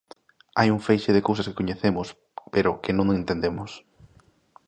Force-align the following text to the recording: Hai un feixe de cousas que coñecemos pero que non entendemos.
Hai 0.57 0.67
un 0.75 0.79
feixe 0.87 1.11
de 1.15 1.25
cousas 1.27 1.47
que 1.47 1.57
coñecemos 1.59 2.07
pero 2.53 2.79
que 2.83 2.95
non 2.97 3.07
entendemos. 3.19 3.71